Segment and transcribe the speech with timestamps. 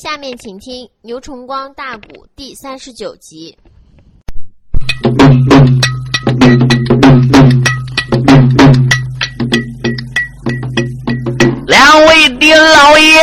[0.00, 3.54] 下面请听牛崇光大鼓第三十九集。
[11.66, 13.20] 两位的老爷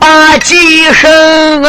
[0.00, 0.56] 把几
[0.94, 1.62] 声，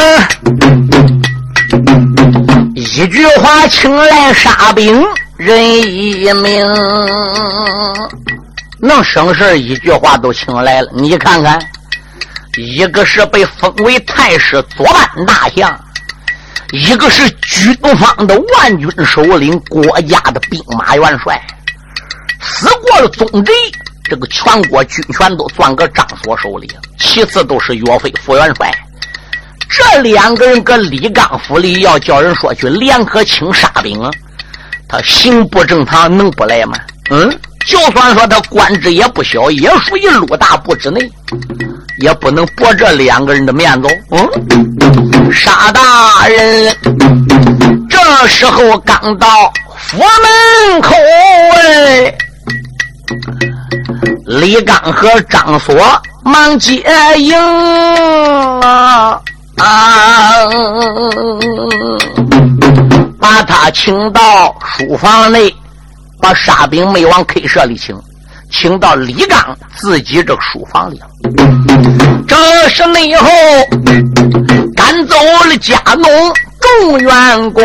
[2.75, 5.03] 一句话请来杀兵
[5.35, 6.65] 人一名，
[8.79, 10.89] 能省事一句话都请来了。
[10.95, 11.59] 你看看，
[12.57, 15.79] 一个是被封为太师左班大将，
[16.71, 21.41] 一个是军方的万军首领，国家的兵马元帅，
[22.41, 23.51] 死过了宗贼。
[24.07, 28.71] 这个全国军权都攥个张所手里，其次都是岳飞副元帅。
[29.67, 33.99] 这两个人搁李刚府里，要叫人说去联合清沙兵，
[34.87, 36.77] 他行不正常，能不来吗？
[37.09, 41.11] 嗯，就算说他官职也不小，也属于陆大部之内，
[41.99, 43.87] 也不能驳这两个人的面子。
[44.11, 46.75] 嗯，沙大人
[47.89, 49.27] 这时候刚到
[49.77, 50.93] 府门口，
[51.53, 52.13] 哎。
[54.25, 55.75] 李刚和张锁
[56.23, 56.83] 忙接
[57.17, 57.37] 应
[58.61, 59.21] 啊，
[63.19, 65.53] 把他请到书房内，
[66.19, 67.95] 把沙兵没往 K 社里请，
[68.57, 71.07] 请到李刚自己这书房里了。
[72.25, 72.35] 这
[72.69, 73.29] 是内后
[74.75, 75.15] 赶走
[75.47, 76.09] 了家农
[76.61, 77.63] 众员工，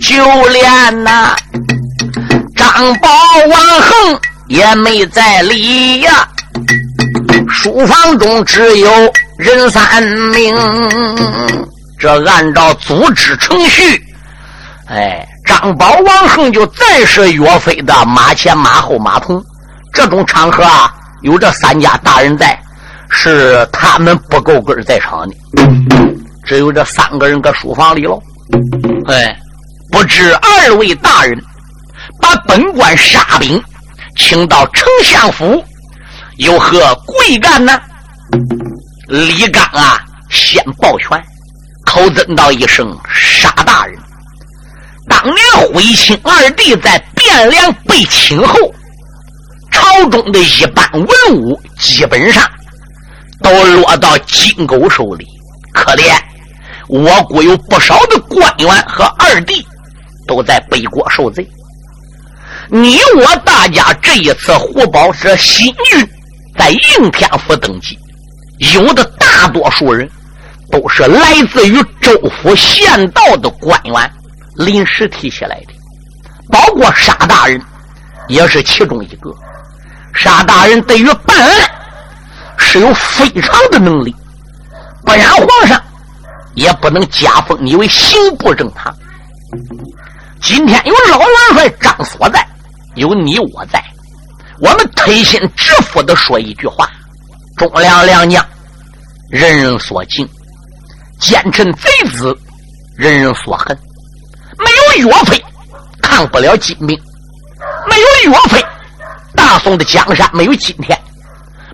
[0.00, 1.34] 就连那。
[2.56, 3.08] 张宝、
[3.50, 6.28] 王恒也没在里呀，
[7.48, 8.90] 书房中只有
[9.38, 10.54] 人三名。
[11.98, 14.02] 这按照组织程序，
[14.86, 19.42] 哎，张宝、王恒就再是岳飞的马前马后马童。
[19.92, 20.92] 这种场合啊，
[21.22, 22.58] 有这三家大人在，
[23.10, 25.34] 是他们不够格在场的。
[26.44, 28.20] 只有这三个人搁书房里喽。
[29.06, 29.36] 哎，
[29.90, 31.40] 不知二位大人。
[32.20, 33.60] 把本官沙兵
[34.16, 35.62] 请到丞相府，
[36.36, 37.78] 有何贵干呢？
[39.08, 41.22] 李刚啊，先抱拳，
[41.84, 43.98] 口尊道一声：“沙大人，
[45.24, 48.56] 年徽钦二帝在汴梁被擒后，
[49.70, 52.48] 朝中的一般文武基本上
[53.42, 55.26] 都落到金狗手里，
[55.72, 56.14] 可怜
[56.88, 59.66] 我国有不少的官员和二帝
[60.26, 61.48] 都在北国受罪。”
[62.70, 66.08] 你我大家这一次胡宝这新军
[66.58, 67.98] 在应天府登基，
[68.74, 70.08] 有的大多数人
[70.70, 74.10] 都是来自于州府县道的官员
[74.54, 75.74] 临时提起来的，
[76.50, 77.60] 包括沙大人
[78.28, 79.34] 也是其中一个。
[80.14, 81.70] 沙大人对于办案
[82.56, 84.14] 是有非常的能力，
[85.04, 85.82] 不然皇上
[86.54, 88.94] 也不能加封你为刑部正堂。
[90.40, 92.46] 今天有老元帅张所在。
[92.94, 93.82] 有你我在，
[94.60, 96.88] 我们推心置腹的说一句话：
[97.56, 98.46] 忠良良将，
[99.28, 100.24] 人人所敬；
[101.18, 102.32] 奸臣贼子，
[102.96, 103.76] 人人所恨。
[104.64, 105.44] 没有岳飞，
[106.02, 106.98] 抗不了金兵；
[107.88, 108.64] 没有岳飞，
[109.36, 110.96] 大宋的江山没有今天；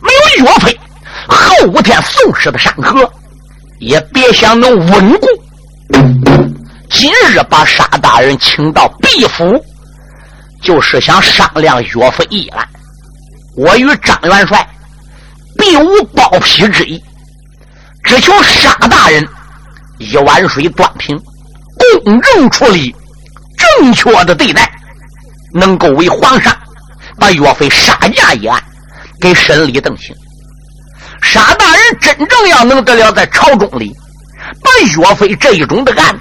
[0.03, 0.79] 没有岳飞，
[1.27, 3.11] 后五天宋氏的山河
[3.79, 5.27] 也别想能稳固。
[6.91, 9.65] 今日把沙大人请到毕府。
[10.63, 12.69] 就是想商量岳飞一案，
[13.57, 14.69] 我与张元帅
[15.57, 17.03] 并无包庇之意，
[18.05, 19.27] 只求沙大人
[19.97, 21.19] 一碗水端平，
[22.03, 22.95] 公正处理，
[23.57, 24.71] 正确的对待，
[25.53, 26.57] 能够为皇上
[27.19, 28.63] 把岳飞杀驾一案
[29.21, 30.15] 给审理定性。
[31.23, 33.95] 沙大人真正要能得了在朝中里，
[34.63, 36.19] 把岳飞这一种的案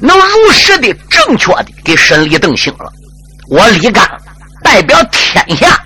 [0.00, 2.90] 能如实的、正确的给审理定性了。
[3.48, 4.06] 我李刚
[4.62, 5.78] 代表天下，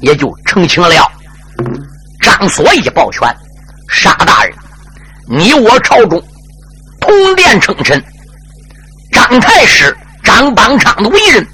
[0.00, 1.10] 也就澄清了。
[2.20, 3.28] 张所一抱拳，
[3.88, 4.54] 沙大人，
[5.28, 6.22] 你我朝中
[7.00, 8.02] 同殿称臣，
[9.12, 11.46] 张太师张邦昌的为人，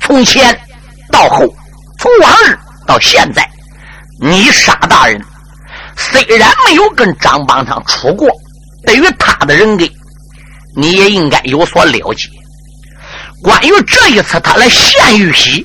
[0.00, 0.58] 从前
[1.10, 1.46] 到后，
[1.98, 3.48] 从往日到现在，
[4.20, 5.24] 你沙大人
[5.96, 8.28] 虽然没有跟张邦昌处过，
[8.84, 9.88] 对于他的人格，
[10.74, 12.28] 你也应该有所了解。
[13.42, 15.64] 关于这一次他来献玉玺，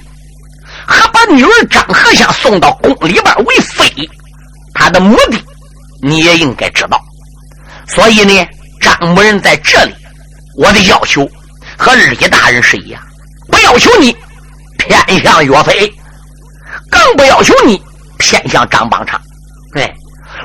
[0.86, 3.92] 还把女儿张和香送到宫里边为妃，
[4.74, 5.44] 他的目的
[6.02, 7.02] 你也应该知道。
[7.88, 8.48] 所以呢，
[8.80, 9.94] 张某人在这里，
[10.58, 11.30] 我的要求
[11.78, 13.02] 和李大人是一样，
[13.48, 14.16] 不要求你
[14.78, 15.92] 偏向岳飞，
[16.90, 17.82] 更不要求你
[18.18, 19.20] 偏向张邦昌。
[19.76, 19.94] 哎，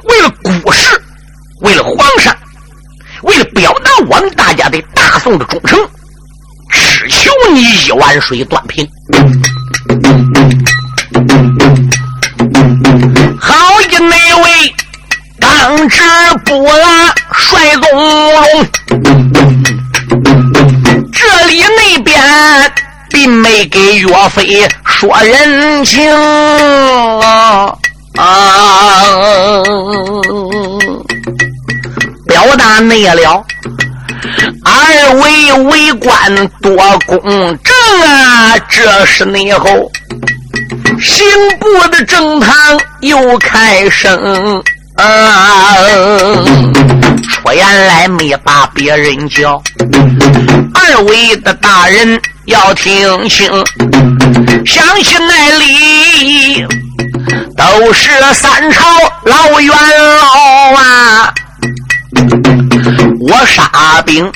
[0.04, 1.00] 为了古事，
[1.62, 2.34] 为了皇上，
[3.22, 5.78] 为了表达我们大家对大宋的忠诚，
[6.70, 8.88] 只求你一碗水端平。
[13.40, 14.74] 好一那位
[15.40, 16.00] 当之
[16.44, 17.90] 不拉帅宗
[18.32, 19.25] 龙。
[21.16, 22.22] 这里那边
[23.10, 26.08] 并没给岳飞说人情
[27.20, 27.74] 啊。
[32.26, 33.44] 表达内了，
[34.64, 36.76] 二位为官多
[37.06, 37.18] 公
[37.62, 39.90] 正啊，这是内后。
[41.00, 41.26] 刑
[41.58, 42.54] 部的正堂
[43.00, 44.62] 又开声，
[47.22, 49.62] 出言来没把别人叫。
[50.74, 53.50] 二位的大人要听清，
[54.64, 56.66] 相信那里
[57.56, 58.84] 都是三朝
[59.24, 59.72] 老元
[60.18, 61.34] 老啊。
[63.20, 64.30] 我沙兵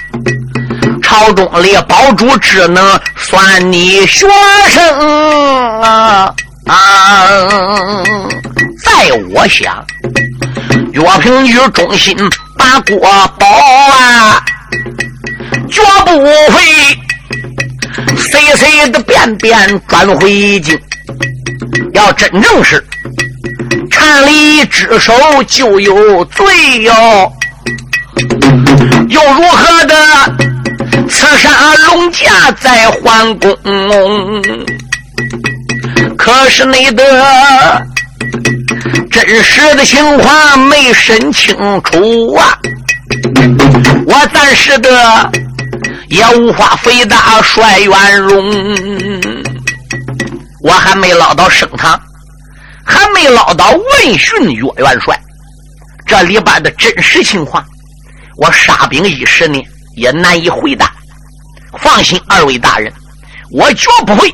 [1.02, 4.26] 朝中里保主只能算你学
[4.68, 6.34] 生啊
[6.66, 7.26] 啊！
[8.84, 8.90] 在
[9.32, 9.84] 我想，
[10.92, 12.16] 岳平与忠心
[12.58, 12.98] 把国
[13.38, 14.42] 保啊，
[15.70, 16.62] 绝不会
[18.16, 20.78] 谁谁的便便转回京。
[21.92, 22.84] 要真正是
[23.90, 25.12] 禅里之手
[25.46, 27.32] 就有罪哟。
[29.08, 29.94] 又如何的
[31.08, 34.43] 刺杀龙家在皇宫？
[36.16, 37.86] 可是你的
[39.11, 42.59] 真实的情况没审清楚啊！
[44.06, 45.31] 我暂时的
[46.09, 48.53] 也无法回答帅元荣，
[50.62, 52.00] 我还没捞到升堂，
[52.85, 55.19] 还没捞到问询岳元帅
[56.06, 57.65] 这里边的真实情况。
[58.38, 59.62] 我沙兵一时呢
[59.97, 60.91] 也难以回答。
[61.79, 62.93] 放心，二位大人，
[63.53, 64.29] 我绝不会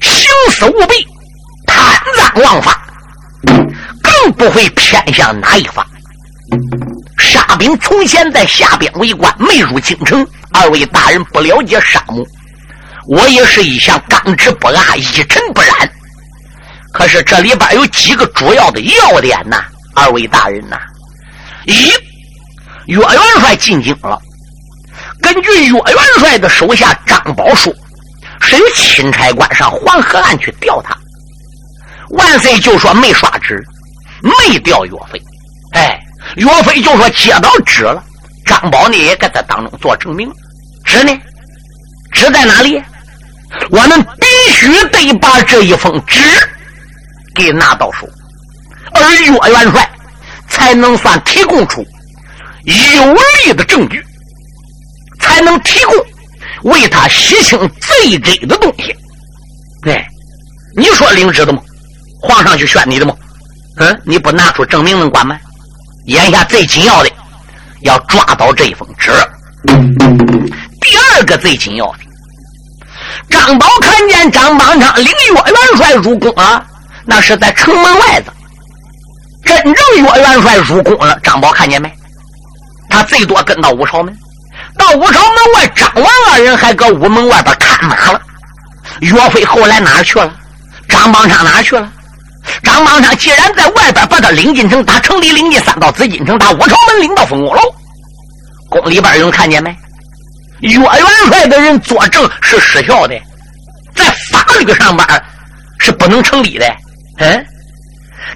[0.00, 1.06] 行私务弊、
[1.66, 1.78] 贪
[2.16, 2.82] 赃枉法，
[4.22, 5.84] 更不会偏向哪一方。
[7.18, 10.24] 沙兵从前在下边为官，没入京城。
[10.52, 12.24] 二位大人不了解沙漠，
[13.08, 15.90] 我也是一向刚直不阿、一尘不染。
[16.92, 19.64] 可是这里边有几个主要的要点呐，
[19.96, 20.78] 二位大人呐，
[21.66, 21.90] 一。
[22.86, 24.20] 岳元帅进京了。
[25.20, 27.72] 根据岳元帅的手下张宝说，
[28.40, 30.96] 是有钦差官上黄河岸去调他。
[32.10, 33.64] 万岁就说没刷纸，
[34.22, 35.20] 没调岳飞。
[35.72, 36.00] 哎，
[36.36, 38.02] 岳飞就说接到纸了。
[38.46, 40.30] 张宝呢也搁在当中做证明。
[40.84, 41.20] 纸呢？
[42.12, 42.82] 纸在哪里？
[43.70, 46.20] 我们必须得把这一封纸
[47.34, 48.08] 给拿到手，
[48.94, 49.90] 而岳元帅
[50.48, 51.84] 才能算提供出。
[52.64, 54.02] 有力的证据，
[55.20, 55.94] 才能提供
[56.70, 58.94] 为他洗清罪责的东西。
[59.82, 60.04] 对，
[60.76, 61.60] 你说领旨的吗？
[62.20, 63.14] 皇上去宣你的吗？
[63.78, 65.38] 嗯，你不拿出证明能管吗？
[66.06, 67.10] 眼下最紧要的，
[67.82, 69.12] 要抓到这一封纸。
[70.80, 71.98] 第二个最紧要的，
[73.30, 76.60] 张宝看见张邦昌领岳元帅入宫啊，
[77.06, 78.32] 那是在城门外子。
[79.44, 81.92] 真正岳元帅入宫了，张宝看见没？
[82.90, 84.12] 他最多跟到武朝门，
[84.76, 88.20] 到武朝门外，张王二人还搁屋门外边看马了。
[89.00, 90.34] 岳飞后来哪去了？
[90.88, 91.90] 张邦昌哪去了？
[92.62, 97.62] 张邦昌既然在外边把他领进城，打城里领进三到紫禁城，打武朝门领到凤凰楼，
[98.68, 99.74] 宫里边有人看见没？
[100.60, 103.14] 岳元帅的人作证是失效的，
[103.94, 105.06] 在法律上边
[105.78, 106.66] 是不能成立的。
[107.18, 107.46] 嗯，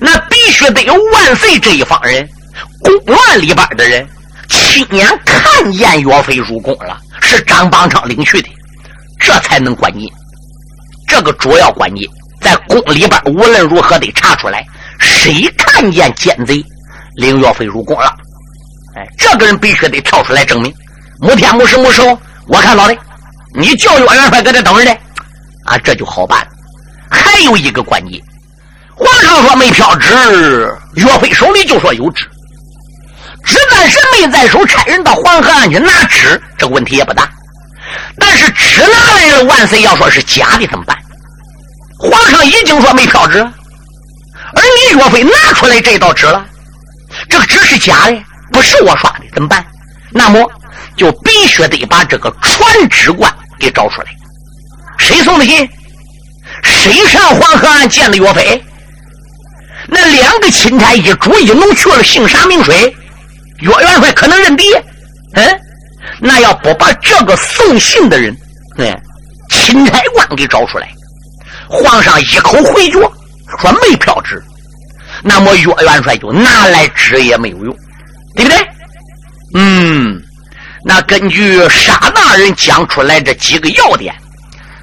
[0.00, 2.28] 那必须得有万岁这一方人，
[2.82, 4.06] 宫院里边的人。
[4.48, 8.48] 亲眼看见岳飞入宫了，是张邦昌领去的，
[9.18, 10.08] 这才能关你。
[11.08, 12.08] 这个主要关你
[12.46, 14.64] 在宫里边，无论如何得查出来，
[15.00, 16.64] 谁看见奸贼
[17.16, 18.08] 领岳飞入宫了？
[18.94, 20.72] 哎，这个人必须得跳出来证明。
[21.18, 22.96] 某天某时母寿，我看到的，
[23.58, 24.96] 你叫岳元帅搁这等着呢，
[25.64, 26.46] 啊，这就好办了。
[27.10, 28.22] 还有一个关键，
[28.94, 32.24] 皇上说没票纸，岳飞手里就说有纸。
[33.44, 37.28] 纸暂时没在手，差人到黄河岸去拿纸，这个问题也不大。
[38.20, 40.96] 但是纸拿来了，万岁要说是假的怎么办？
[41.98, 46.44] 皇上已经说没票纸，而你岳飞拿出来这道纸了，
[47.28, 48.22] 这个纸是假的，
[48.52, 49.64] 不是我刷的，怎么办？
[50.10, 50.50] 那么
[50.96, 54.08] 就必须得把这个传旨官给找出来。
[54.98, 55.68] 谁送的信？
[56.62, 58.62] 谁上黄河岸见了岳飞？
[59.88, 62.94] 那两个钦差一主一奴去了，姓啥名谁？
[63.60, 64.62] 岳元帅可能认得，
[65.34, 65.60] 嗯，
[66.20, 68.36] 那要不把这个送信的人，
[68.78, 69.02] 嗯，
[69.48, 70.88] 钦差官给找出来，
[71.68, 73.00] 皇上一口回绝，
[73.58, 74.42] 说没票纸，
[75.22, 77.76] 那么岳元帅就拿来纸也没有用，
[78.34, 78.68] 对不对？
[79.54, 80.20] 嗯，
[80.84, 84.14] 那根据沙大人讲出来这几个要点，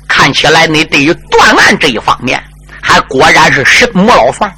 [0.07, 2.41] 看起来你对于断案这一方面，
[2.81, 4.51] 还果然是神魔老算。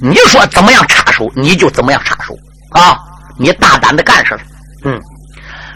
[0.00, 2.36] 你说怎么样插手，你就怎么样插手
[2.70, 2.98] 啊！
[3.38, 4.38] 你大胆的干事
[4.84, 5.00] 嗯，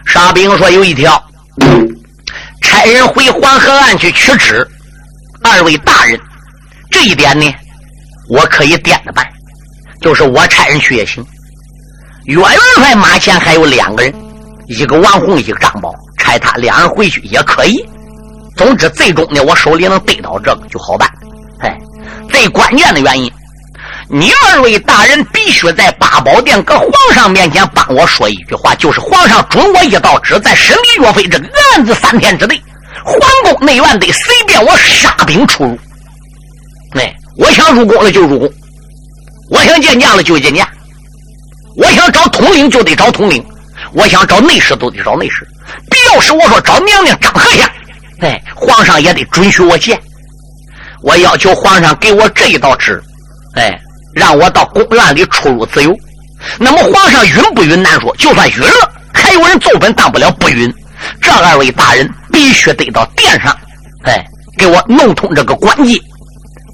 [0.05, 1.21] 沙兵说有一条，
[2.61, 4.69] 差人回黄河岸去取纸。
[5.43, 6.19] 二位大人，
[6.91, 7.53] 这一点呢，
[8.29, 9.25] 我可以点着办。
[10.01, 11.25] 就是我差人去也行。
[12.25, 14.13] 岳元帅马前还有两个人，
[14.67, 17.83] 一个王红，一个张宝，差他两人回去也可以。
[18.55, 21.09] 总之，最终呢，我手里能得到这个就好办。
[21.59, 21.77] 哎，
[22.29, 23.31] 最关键的原因。
[24.11, 32.61] 你二位大人必须在八宝殿搁皇上面前帮我说一句话，就是皇上准我一道旨，在审理岳飞这个案子三天之内，
[33.03, 35.77] 皇宫内院得随便我杀兵出入。
[36.99, 38.53] 哎，我想入宫了就入宫，
[39.49, 40.67] 我想见驾了就见驾，
[41.75, 43.45] 我想找统领就得找统领，
[43.93, 45.47] 我想找内侍都得找内侍。
[45.89, 47.71] 必要时我说找娘娘张和下，
[48.21, 49.99] 哎，皇上也得准许我见。
[51.01, 53.01] 我要求皇上给我这一道旨，
[53.55, 53.79] 哎。
[54.15, 55.95] 让我到宫院里出入自由，
[56.57, 58.13] 那么皇上允不允难说。
[58.17, 60.73] 就算允了，还有人奏本，当不了不允。
[61.21, 63.55] 这二位大人必须得到殿上，
[64.03, 64.25] 哎，
[64.57, 66.01] 给我弄通这个关系。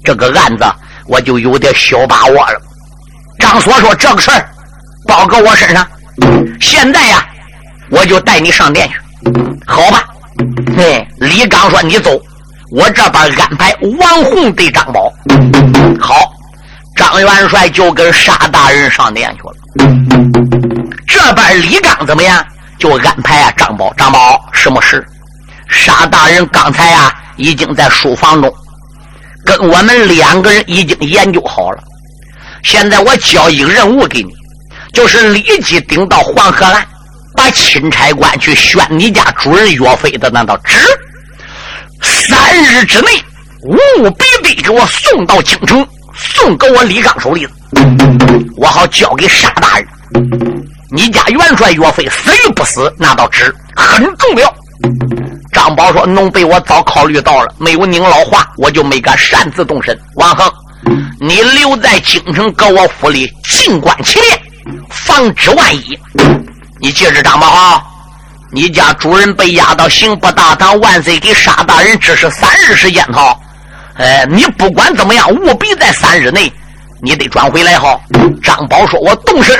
[0.04, 0.64] 这个案子
[1.06, 2.60] 我就有点小把握了。
[3.38, 4.48] 张所说这个事儿
[5.06, 5.86] 包搁我身上，
[6.60, 7.26] 现在呀，
[7.90, 8.94] 我就带你上殿去，
[9.66, 10.04] 好吧？
[10.76, 12.20] 嘿，李刚说你走，
[12.70, 15.12] 我这边安排王红对张宝，
[16.00, 16.32] 好。
[16.96, 19.54] 张元帅就跟沙大人上殿去了。
[21.06, 22.42] 这边李刚怎么样？
[22.78, 25.06] 就安排啊，张宝，张宝，什么事？
[25.68, 28.52] 沙大人刚才啊，已经在书房中
[29.44, 31.82] 跟我们两个人已经研究好了。
[32.62, 34.32] 现在我交一个任务给你，
[34.92, 36.84] 就是立即顶到黄河岸，
[37.36, 40.78] 把钦差官去宣你家主人岳飞的那道旨，
[42.00, 43.08] 三日之内
[43.62, 45.86] 务必得给我送到京城。
[46.18, 47.46] 送给我李刚手里，
[48.56, 49.86] 我好交给沙大人。
[50.90, 54.56] 你家元帅岳飞死与不死，那道旨很重要。
[55.56, 60.46] 张宝说：“农被我早考虑到了，没有您老话，我就没敢擅自动身。”王恒，
[61.18, 64.38] 你留在京城，搁我府里静观其变，
[64.90, 65.98] 防止万一。
[66.78, 67.82] 你记着，张宝哈，
[68.52, 73.34] 你家主人被押到刑部大堂，万岁给沙大人只是三日时间哈。
[73.94, 76.52] 哎，你不管怎么样，务必在三日内，
[77.00, 77.98] 你得转回来哈。
[78.42, 79.56] 张宝说：“我动身。”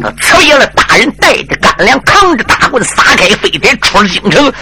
[0.00, 4.52] 他辞别了大人，带着干粮，扛着大棍，撒开飞天，出了京城。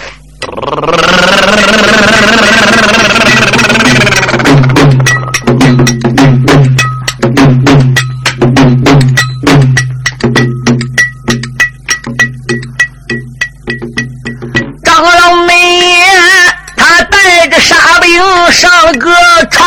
[18.51, 19.11] 上个
[19.51, 19.63] 朝，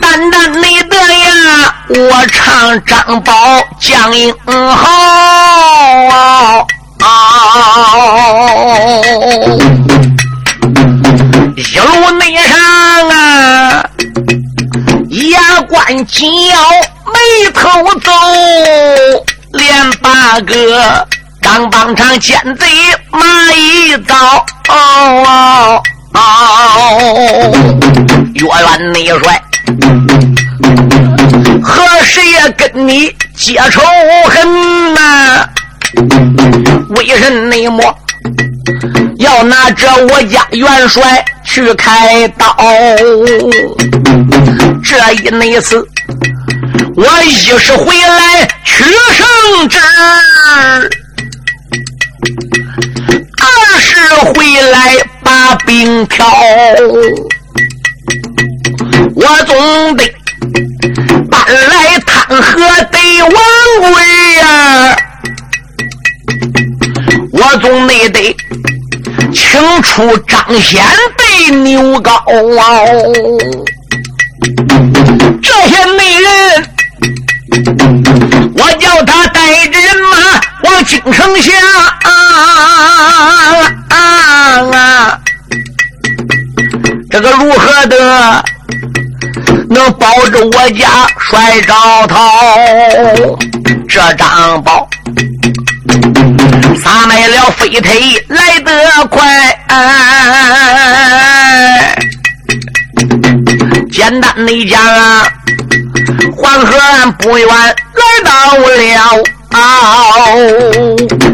[0.00, 3.32] 淡淡你的呀，我唱张宝
[3.80, 6.66] 将英豪，
[11.56, 12.56] 一路内上
[13.08, 13.84] 啊，
[15.10, 16.56] 牙关紧咬，
[17.12, 17.68] 眉头
[18.00, 18.10] 皱，
[19.52, 21.06] 连八个
[21.40, 22.66] 钢棒长奸贼
[23.10, 23.20] 马
[23.52, 24.44] 一遭。
[24.68, 25.82] 哦，
[28.34, 29.42] 岳元内帅，
[31.62, 33.80] 何时也跟你结仇
[34.30, 35.48] 恨呐？
[36.90, 37.82] 为人内么
[39.18, 42.56] 要拿着我家元帅去开刀？
[44.82, 45.86] 这一内次，
[46.96, 49.78] 我一时回来取圣旨。
[53.40, 53.46] 二
[53.80, 56.26] 是回来把兵挑，
[59.14, 60.14] 我总得
[61.30, 62.58] 搬来汤和
[62.90, 64.96] 得王贵呀，
[67.40, 68.36] 我总得得
[69.32, 70.84] 清楚张显
[71.16, 72.22] 对牛高啊，
[75.42, 76.28] 这些美人。
[78.54, 81.52] 我叫他带着人马往京城下
[82.02, 82.10] 啊
[83.90, 85.18] 啊，
[87.10, 88.44] 这个如何的
[89.70, 93.38] 能保着我家帅招头？
[93.88, 94.87] 这张宝
[97.18, 98.70] 来了飞腿来得
[99.08, 99.26] 快。
[103.90, 105.26] 简单的讲啊，
[106.36, 107.74] 黄河岸不远来
[108.24, 108.76] 到了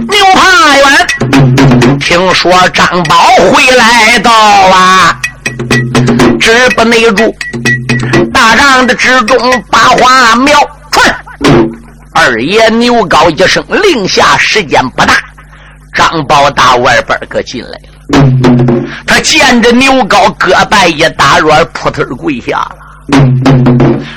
[0.08, 5.20] 牛爬原，听说张宝回来到啊，
[6.40, 7.36] 直不内住
[8.32, 10.58] 大帐的之中把花苗
[10.90, 11.14] 传。
[12.14, 15.14] 二爷牛高一声令下，时间不大，
[15.94, 17.78] 张宝大外边可进来了。
[19.06, 22.76] 他见着牛高，胳膊一打软，扑腾跪下了，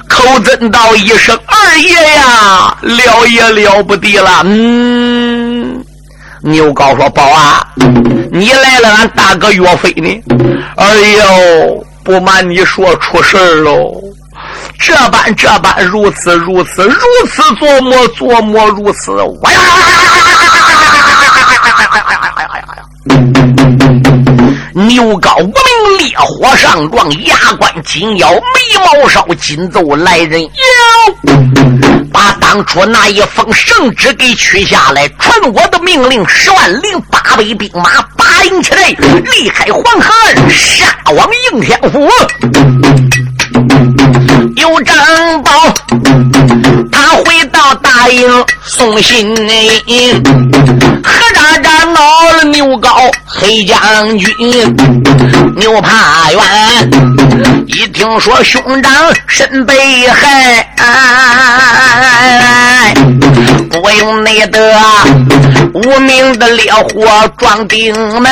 [0.09, 5.83] 口尊道一声：“二爷呀，了也了不得了。”嗯，
[6.41, 7.65] 牛高说：“宝啊，
[8.31, 10.21] 你来了，俺大哥岳飞呢？
[10.75, 13.93] 哎呦，不瞒你说，出事喽。”
[14.79, 19.11] 这般这般，如此如此，如此琢磨琢磨，如此。
[19.11, 19.59] 哇呀！
[24.73, 28.39] 牛皋无名烈火上撞，牙关紧咬，眉
[28.85, 30.49] 毛梢，紧奏来人哟！
[32.13, 40.11] 把当初那一封圣旨给取下来，传我的命令，十万零八百兵马，八营起来，离开黄河，
[40.49, 42.07] 杀往应天府。
[44.55, 44.95] 有张
[45.43, 45.51] 宝，
[47.27, 53.77] 回到大营送信，何喳喳闹了牛皋黑将
[54.17, 54.33] 军，
[55.57, 56.89] 牛怕远，
[57.67, 58.93] 一听说兄长
[59.27, 60.65] 身被害，
[63.69, 64.73] 不用那得
[65.73, 68.31] 无名的烈火撞顶门，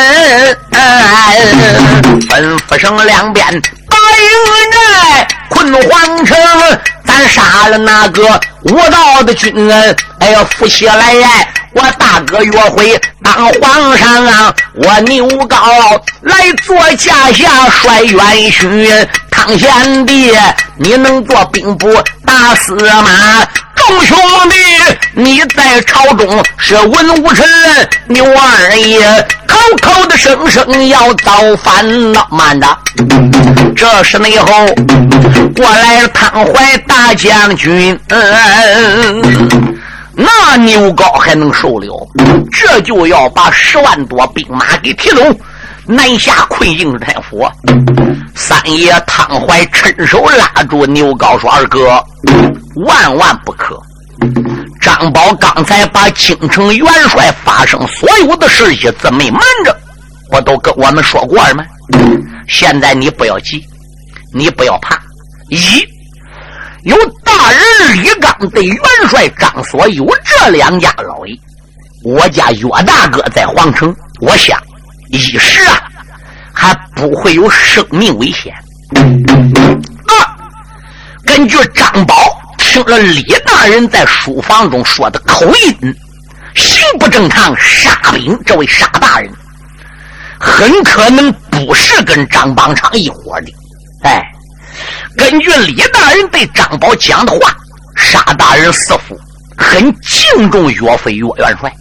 [2.30, 3.62] 吩咐声两边。
[4.16, 4.32] 营
[4.72, 6.38] 寨困皇城，
[7.06, 11.30] 咱杀了那个无道的军人，哎呀，扶起来呀！
[11.72, 20.32] 我大哥岳飞当皇上啊，我牛皋来做驾下帅元勋，唐贤弟，
[20.78, 21.90] 你能做兵部
[22.26, 23.46] 大司马？
[23.88, 24.18] 众兄
[24.50, 24.56] 弟，
[25.14, 27.46] 你在朝中是文武臣，
[28.08, 29.00] 牛二爷
[29.48, 31.32] 口口的声声要造
[31.64, 32.68] 反恼，慢着，
[33.76, 34.48] 这是内后
[35.56, 38.00] 过来了汤怀大将军，
[40.16, 42.08] 那牛皋还能受了？
[42.52, 45.22] 这就要把十万多兵马给提走，
[45.88, 47.48] 南下困应天府。
[48.36, 52.04] 三爷汤怀趁手拉住牛皋说：“二哥。”
[52.86, 53.80] 万万不可！
[54.82, 59.76] 张宝刚才把京城元帅发生所有的事一字没瞒着，
[60.30, 61.64] 不都跟我们说过了吗？
[62.48, 63.66] 现在你不要急，
[64.34, 65.00] 你不要怕。
[65.50, 65.88] 一
[66.84, 71.34] 有大人李刚对元帅张所有这两家老爷，
[72.04, 74.62] 我家岳大哥在皇城，我想
[75.16, 75.82] 一时啊
[76.54, 78.54] 还不会有生命危险。
[80.08, 80.14] 二
[81.26, 82.16] 根据张宝。
[82.58, 85.96] 听了李大人在书房中说的口音，
[86.56, 88.38] 行不正常，杀兵。
[88.46, 89.32] 这位沙大人
[90.38, 93.54] 很可能不是跟张邦昌一伙的。
[94.04, 94.22] 哎，
[95.16, 97.56] 根据李大人对张宝讲的话，
[97.96, 99.18] 沙大人似乎
[99.58, 101.74] 很敬重岳飞岳元帅，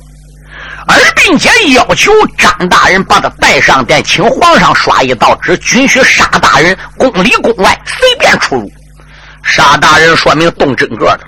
[0.87, 8.70] 而并且要求张大人把他带上殿，请皇上刷一道旨，准许沙大人宫里宫外随便出入。
[9.42, 11.20] 沙大人说明动真格的，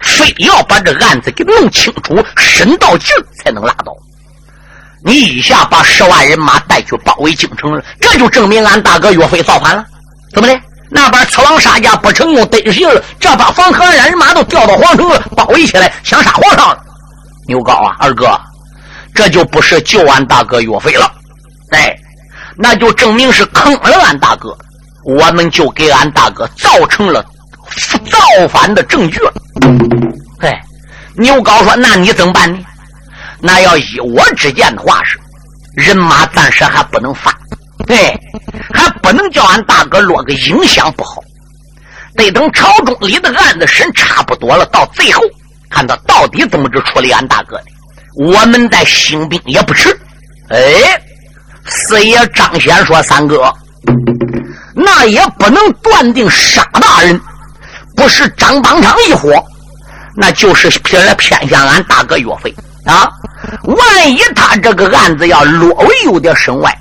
[0.00, 3.08] 非要把这案子给弄清楚、审到尽
[3.42, 3.92] 才能拉倒。
[5.02, 9.84] 你一下把十万人马带去包围京城了，这就证明俺大哥岳飞造反了，
[10.32, 10.60] 怎么的？
[10.90, 16.78] 那边刺王杀家不成功得行了，这把黄河岸人马都调到皇城了，包围起来想杀皇上。
[17.46, 18.40] 牛皋啊，二哥，
[19.14, 21.10] 这就不是救俺大哥岳飞了，
[21.70, 21.96] 哎，
[22.56, 24.56] 那就证明是坑了俺大哥，
[25.04, 27.24] 我们就给俺大哥造成了。
[28.10, 29.18] 造反的证据，
[30.40, 30.60] 哎，
[31.16, 32.58] 牛皋说：“那你怎么办呢？
[33.40, 35.18] 那要依我之见的话是，
[35.74, 37.36] 人马暂时还不能发，
[37.86, 38.16] 对，
[38.72, 41.20] 还不能叫俺大哥落个影响不好，
[42.16, 45.22] 得等朝中里的案子审差不多了，到最后
[45.70, 47.64] 看他到底怎么着处理俺大哥的，
[48.16, 49.96] 我们再兴兵也不迟。”
[50.50, 50.58] 哎，
[51.66, 53.52] 四爷张显说：“三哥，
[54.74, 57.20] 那也不能断定沙大人。”
[57.96, 59.32] 不是张邦昌一伙，
[60.16, 62.52] 那就是偏来偏向俺大哥岳飞
[62.84, 63.08] 啊！
[63.62, 66.76] 万一他这个案子要略微有点身外，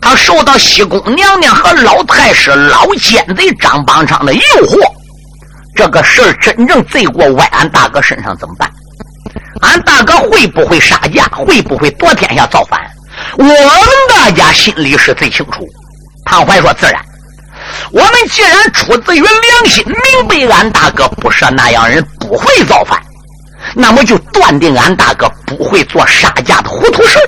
[0.00, 4.80] 他受到西宫娘娘和老太师、老奸贼张邦昌的诱惑，
[5.76, 8.68] 这个事儿真正罪过歪俺大哥身上怎么办？
[9.66, 11.24] 俺大哥会不会杀价？
[11.32, 12.80] 会不会夺天下造反？
[13.36, 13.52] 我们
[14.08, 15.66] 大家心里是最清楚。
[16.24, 17.04] 唐怀说：“自然。
[17.90, 23.00] 我们既然出自于良心，明白俺大哥不是那样人，不会造反，
[23.74, 27.18] 那么就断定俺大哥不会做杀价的糊涂事。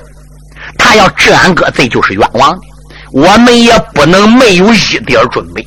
[0.79, 2.59] 他要治俺哥，这就是冤枉的。
[3.13, 5.65] 我们也不能没有一点准备。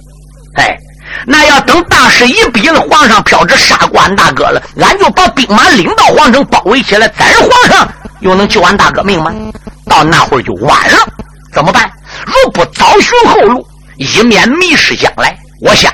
[0.55, 0.77] 哎。”
[1.25, 7.07] 那要等大势一逼了，皇上飘旨杀过俺大哥了，俺就把兵马领到皇城，包围起来。
[7.09, 7.87] 咱皇上
[8.21, 9.33] 又能救俺大哥命吗？
[9.87, 10.97] 到那会儿就晚了。
[11.53, 11.91] 怎么办？
[12.25, 13.65] 若不早寻后路，
[13.97, 15.37] 以免迷失将来。
[15.61, 15.91] 我想，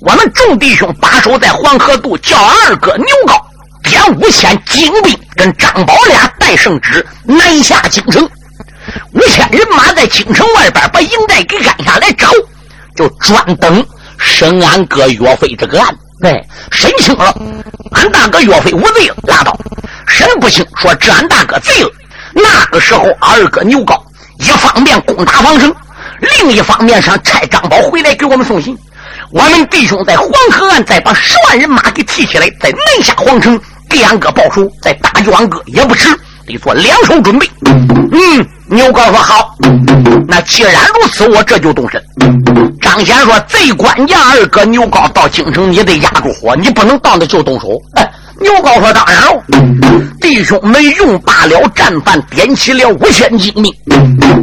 [0.00, 3.34] 我们众弟兄把守在黄河渡，叫二哥牛高
[3.82, 8.22] 点五千精兵，跟张宝俩带圣旨南下京城。
[9.12, 12.30] 五千人马在京城外边把营寨给安下来，找
[12.94, 13.84] 就专等。
[14.18, 17.34] 审俺哥岳飞这个案，对，审清了，
[17.92, 19.52] 俺大哥岳飞无罪了，拉倒；
[20.06, 21.90] 审不清，说治俺大哥罪了。
[22.34, 23.98] 那个时候，二哥牛皋
[24.38, 25.74] 一方面攻打皇城，
[26.20, 28.76] 另一方面想差张宝回来给我们送信。
[29.30, 36.08] 我们弟兄在黄河岸再把十万人马给提起来，在南下皇城给俺哥报仇，再打救俺哥也不迟，
[36.46, 37.48] 得做两手准备。
[38.12, 38.46] 嗯。
[38.68, 39.56] 牛高说：“好，
[40.26, 42.02] 那既然如此，我这就动身。”
[42.82, 49.42] 张显说：“最关键，二哥牛高到京城，你得压住火，你不能当着就动手。”哎，牛高说：“当然了，
[50.20, 53.72] 弟兄们用罢了战犯，点起了五千精兵。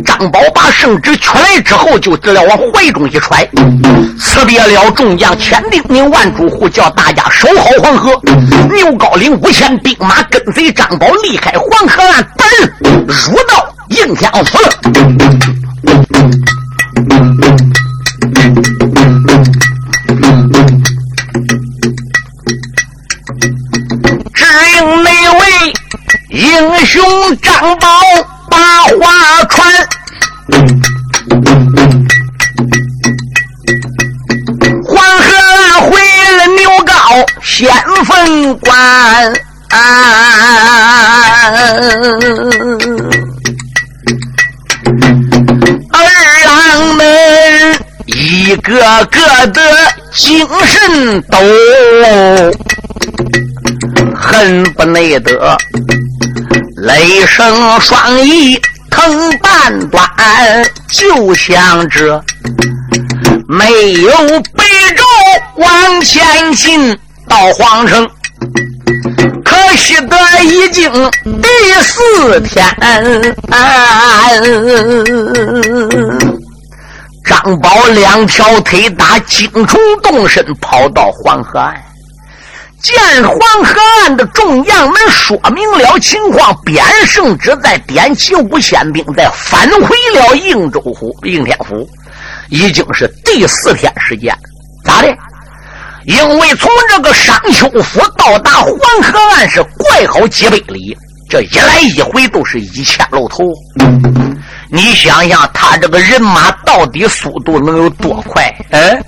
[0.04, 3.48] 张宝把圣旨取来之后，就得了往怀中一揣，
[4.20, 8.12] 辞别了众将，千叮咛万嘱咐，叫大家守好黄河。
[8.74, 12.48] 牛高领五千兵马，跟随张宝离开黄河岸，奔
[13.08, 14.58] 入到。”应天府，
[24.44, 25.42] 只应那位
[26.32, 27.02] 英雄
[27.42, 27.88] 张宝
[28.50, 29.88] 把话传，
[34.84, 35.24] 黄河
[35.90, 35.92] 回
[36.36, 37.72] 了牛皋先
[38.06, 39.34] 锋官。
[45.92, 45.96] 二
[46.46, 47.02] 郎们
[48.08, 48.74] 一个
[49.06, 49.62] 个的
[50.14, 51.38] 精神抖，
[54.24, 55.58] 恨不内得。
[56.78, 58.60] 雷声双翼
[58.90, 60.04] 腾半端，
[60.90, 62.24] 就像这
[63.48, 64.10] 没有
[64.56, 64.64] 北
[64.96, 65.04] 周
[65.58, 68.10] 往前进到皇城。
[69.46, 70.92] 可惜得已经
[71.24, 71.48] 第
[71.82, 72.66] 四天，
[77.26, 81.82] 张宝两条腿打惊虫动身，跑到黄河岸，
[82.84, 91.90] 见黄河岸的众将们说明了情况，边圣旨在点起五千兵，再返回了应州府、应天府，
[92.50, 94.38] 已经是第四天时间，
[94.84, 95.08] 咋的？
[96.04, 100.94] 因为从这个商丘府到达黄河岸是怪好几百里，
[101.30, 103.46] 这一来一回都是一千露头。
[104.76, 108.52] 你想想，他这个人马到底速度能有多快？
[108.72, 109.06] 嗯，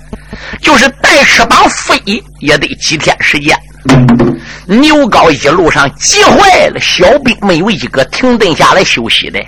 [0.62, 2.00] 就是带翅膀飞
[2.38, 3.58] 也得几天时间。
[4.66, 9.40] 牛高一路上急坏了，小兵没有一个停顿下来休息的，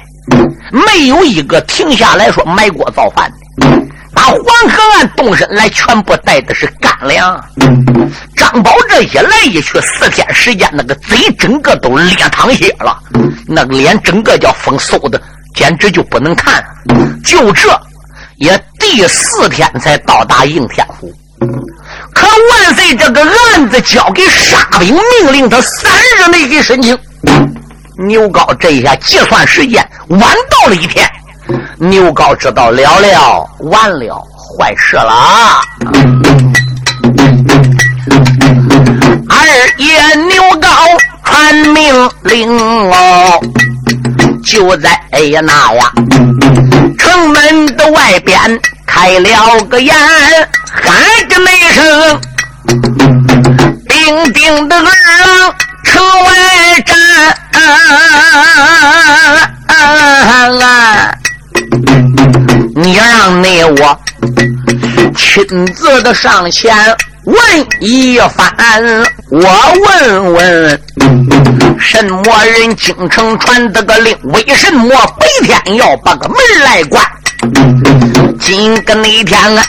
[0.73, 3.69] 没有一个停下来说埋锅造饭的。
[4.13, 7.41] 把黄河岸动身来，全部带的是干粮。
[8.35, 12.99] 张宝这一来一去四天时间，那个嘴整个都裂淌血了，
[13.47, 15.23] 那个脸整个叫风嗖的，
[15.59, 16.65] 简直就不能看。
[17.25, 17.69] 就这，
[18.37, 21.13] 也第四天才到达应天府。
[22.15, 26.97] 可万岁这个案子交给沙兵命令，他三日内给申请。
[28.07, 31.11] 牛高这一下计算时间晚到了一天。
[31.79, 34.23] 牛高知道了了，完了，
[34.57, 35.61] 坏事了啊！
[39.29, 39.37] 二
[39.79, 40.69] 爷牛高
[41.25, 43.41] 传命令哦，
[44.49, 45.93] 就在哎呀那呀，
[46.97, 48.35] 城门的外边
[48.87, 49.95] 开了个眼，
[50.65, 50.97] 喊
[51.29, 52.21] 着那声，
[53.87, 56.97] 叮叮的儿郎城外站。
[62.75, 64.01] 你让那我
[65.15, 66.75] 亲自的上前
[67.29, 67.37] 问
[67.81, 68.83] 一番，
[69.31, 69.39] 我
[69.85, 70.81] 问问
[71.79, 74.89] 什么人京城传的个令，为什么
[75.19, 77.05] 白天要把个门来关？
[78.41, 79.63] 今个那天啊，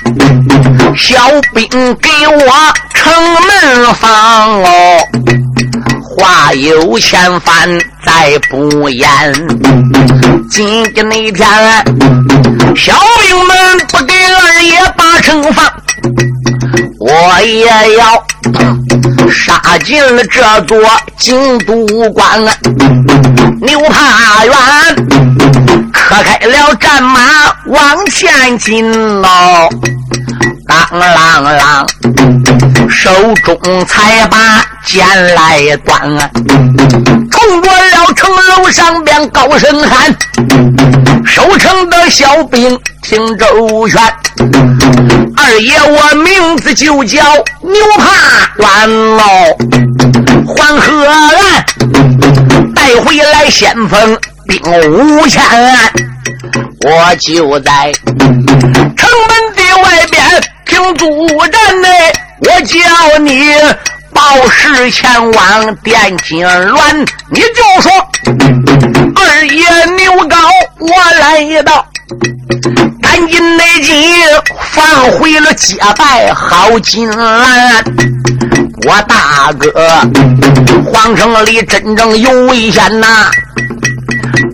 [0.96, 1.18] 小
[1.54, 3.14] 兵给我城
[3.46, 5.04] 门放哦，
[6.02, 9.10] 话有千番再不言。
[10.50, 11.46] 今个那天，
[12.78, 15.66] 小兵们不给二爷把城放，
[17.00, 18.24] 我也要
[19.30, 20.78] 杀进了这座
[21.18, 22.44] 京都关。
[23.62, 24.54] 牛怕远，
[25.92, 27.20] 磕开了战马
[27.68, 29.70] 往前进喽。
[30.68, 33.12] 当啷啷，手
[33.44, 35.06] 中才把剑
[35.36, 36.32] 来端，
[37.32, 40.16] 冲过了城楼上边高声喊
[41.26, 44.02] ：“守城的小兵听周旋，
[45.36, 47.22] 二爷我名字就叫
[47.62, 48.06] 牛怕
[48.58, 49.24] 远喽，
[50.48, 51.66] 黄河岸
[52.74, 54.60] 带回来先锋兵
[54.92, 55.44] 五千，
[56.86, 57.92] 我就在
[58.96, 60.24] 城门的外边。”
[60.70, 61.06] 听主
[61.52, 61.88] 战呢，
[62.42, 63.54] 我叫你
[64.14, 67.92] 报事前往殿金銮，你就说
[69.16, 70.38] 二爷牛高
[70.78, 71.86] 我来到，
[73.20, 73.92] 赶紧内急
[74.72, 77.84] 放回了结拜好金兰。
[78.88, 79.70] 我大哥
[80.86, 83.30] 皇城里真正有危险呐，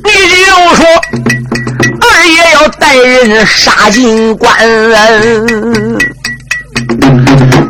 [0.04, 0.86] 你就说
[2.02, 4.52] 二爷要带人杀进关。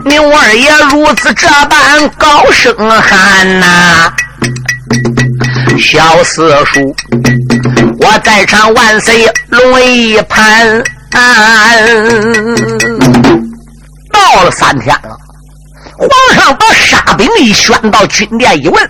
[0.06, 4.10] 牛二爷如此这般高声喊呐，
[5.78, 6.96] 小四叔，
[8.00, 10.84] 我在场万岁龙一盘。
[14.12, 15.18] 到了三天了，
[15.98, 18.90] 皇上把沙兵一宣到军殿一问，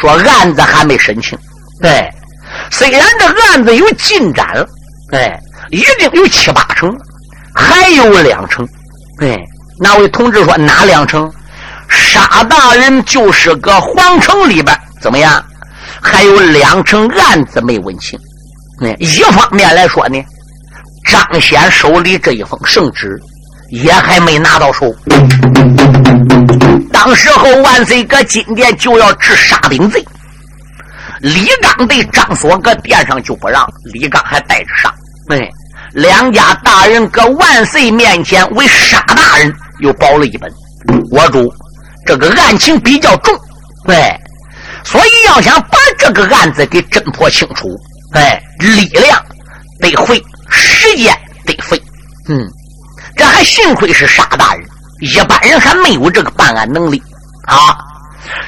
[0.00, 1.38] 说案子还没审清。
[1.80, 2.08] 对，
[2.70, 4.66] 虽然这案子有进展了，
[5.12, 5.38] 哎，
[5.70, 6.94] 已经有七八成，
[7.54, 8.66] 还有两成，
[9.20, 9.38] 哎。
[9.78, 11.30] 那位同志说：“哪两成？
[11.86, 15.44] 沙大人就是搁皇城里边，怎么样？
[16.00, 18.18] 还有两成案子没问清。
[18.80, 20.22] 那一方面来说呢，
[21.10, 23.18] 张显手里这一封圣旨
[23.70, 24.94] 也还没拿到手。
[26.92, 30.04] 当时候万岁搁金殿就要治沙兵罪，
[31.20, 34.92] 李刚对张锁搁殿上就不让，李刚还带着上。
[35.28, 35.48] 哎，
[35.92, 40.50] 两家大人搁万岁面前为沙大人。”又保了一本，
[41.10, 41.52] 我主
[42.06, 43.38] 这个案情比较重，
[43.88, 44.18] 哎，
[44.84, 47.68] 所以要想把这个案子给侦破清楚，
[48.16, 49.22] 哎，力量
[49.78, 51.80] 得费，时间得费，
[52.28, 52.48] 嗯，
[53.14, 54.66] 这还幸亏是沙大人，
[55.02, 57.02] 一般人还没有这个办案能力
[57.44, 57.76] 啊。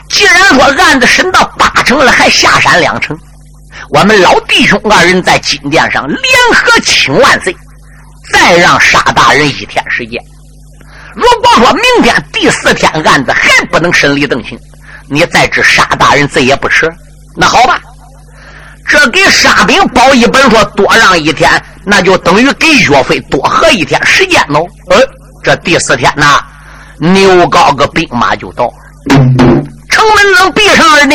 [0.08, 3.16] 既然说案子审到八成了，还下山两成，
[3.90, 6.18] 我们老弟兄二人在金殿上联
[6.54, 7.54] 合请万岁，
[8.32, 10.18] 再让沙大人一天时间。
[11.14, 14.58] 如果说明天第四天案子还不能审理定性，
[15.08, 16.90] 你再治沙大人罪也不迟。
[17.36, 17.80] 那好吧，
[18.88, 21.50] 这给沙兵包一本，说多让一天，
[21.84, 24.66] 那就等于给岳飞多喝一天时间喽。
[24.90, 24.98] 呃，
[25.44, 26.40] 这第四天呐，
[26.98, 28.72] 牛高个兵马就到，
[29.90, 31.14] 城门能闭上了呢。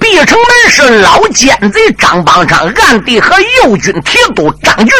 [0.00, 3.34] 闭城门是老奸贼张邦昌暗地和
[3.64, 4.90] 右军提督张俊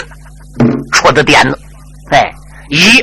[0.93, 1.59] 出的点子。
[2.13, 2.31] 哎，
[2.71, 3.03] 一。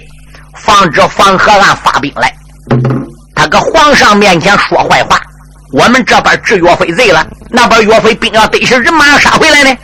[0.58, 2.34] 防止黄河岸发兵来，
[3.36, 5.22] 他搁皇上面前说坏话，
[5.74, 7.24] 我们这边治岳飞罪了，
[7.56, 9.76] 那边岳飞兵要得些人马要杀回来呢，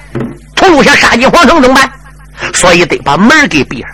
[0.55, 1.89] 屠戮下杀进皇城怎么办？
[2.53, 3.89] 所以得把门给闭上。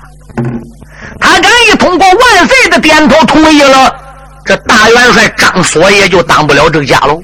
[1.20, 3.94] 他这一通过万岁的点头同意了，
[4.46, 7.22] 这大元帅张锁也就当不了这个家喽。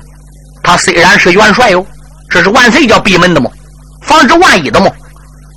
[0.64, 1.86] 他虽然是元帅哟，
[2.30, 3.50] 这是万岁叫闭门的嘛，
[4.04, 4.88] 防止万一的嘛，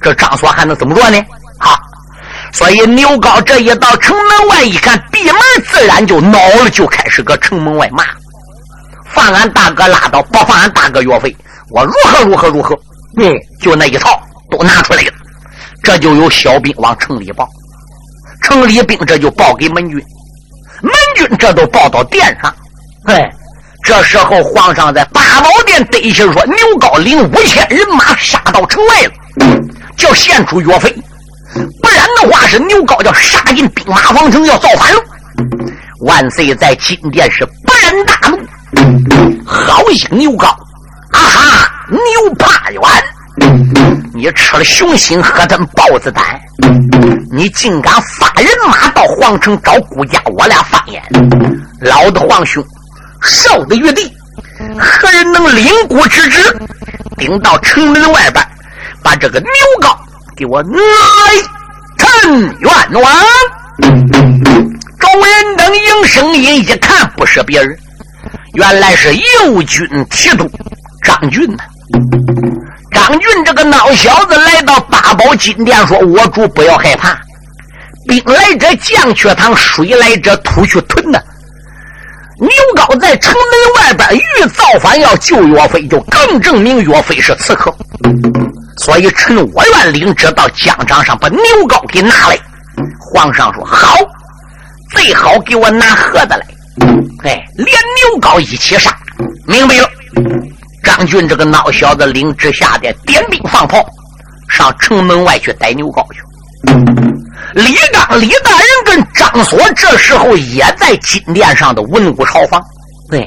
[0.02, 1.18] 这张锁还能怎么做呢？
[1.58, 1.78] 哈。
[2.52, 5.34] 所以牛皋这一到城门外一看，闭门
[5.68, 8.04] 自然就恼了，就开始搁城门外骂
[9.16, 11.34] ：“放俺大哥拉倒，不放俺大哥岳飞，
[11.70, 12.78] 我如何如何如何？”
[13.18, 15.12] 嗯，就那一套都拿出来了。
[15.82, 17.48] 这就有小兵往城里报，
[18.42, 19.98] 城里兵这就报给门军，
[20.82, 22.54] 门军这都报到殿上。
[23.06, 23.30] 哎，
[23.82, 29.10] 这时候皇上在八宝殿得信说，牛皋领五千人马杀到城外了，
[29.96, 30.94] 叫献出岳飞。
[31.82, 35.00] 不然的话，是牛皋要杀进兵马皇城，要造反了。
[36.00, 38.38] 万岁在金殿是勃然大怒，
[39.44, 40.48] 好一牛高！
[41.12, 42.82] 啊哈，牛怕远！
[44.12, 46.24] 你吃了熊心，喝顿豹子胆，
[47.30, 51.02] 你竟敢发人马到皇城找顾家，我俩翻眼！
[51.80, 52.64] 老的皇兄，
[53.22, 54.10] 少的玉帝，
[54.78, 56.40] 何人能领国之职，
[57.18, 58.44] 顶到城门外边，
[59.02, 59.50] 把这个牛
[59.80, 59.96] 高？
[60.34, 60.68] 给我来
[61.98, 63.12] 陈元王！
[64.98, 67.78] 众人等应声音一看，不是别人，
[68.56, 70.50] 原来是右军提督
[71.04, 71.62] 张俊呐。
[72.90, 77.14] 张俊这个孬小子来到八宝金殿，说：“我主不要害怕，
[78.08, 81.20] 兵来者将去堂，水来者土去屯呐。
[82.40, 87.72] 牛皋在城门外边欲造反，要救岳飞，就更证明岳飞是刺客。
[88.78, 91.38] 所以趁我愿领旨到疆场上把牛
[91.68, 92.38] 皋给拿来。”
[92.98, 93.96] 皇上说：“好，
[94.92, 96.46] 最好给我拿盒子来。
[97.24, 98.96] 哎，连牛皋一起杀，
[99.46, 99.88] 明白了。”
[100.82, 103.84] 张俊这个孬小子领旨下的，点兵放炮，
[104.48, 106.20] 上城门外去逮牛皋去。
[107.54, 112.62] 李刚、李大人跟张锁这时候也在金殿上的文武朝房。
[113.10, 113.26] 对，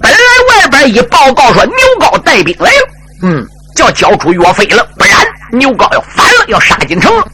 [0.00, 0.18] 本来
[0.50, 2.88] 外边一报告说牛皋带兵来了，
[3.22, 7.26] 嗯，叫交出岳飞了，不然牛皋要反了，要杀进城了。